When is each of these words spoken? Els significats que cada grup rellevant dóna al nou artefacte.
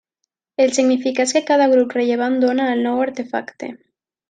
Els 0.63 0.79
significats 0.79 1.33
que 1.37 1.43
cada 1.51 1.67
grup 1.75 1.95
rellevant 1.99 2.41
dóna 2.47 2.67
al 2.71 2.83
nou 2.89 3.05
artefacte. 3.07 3.71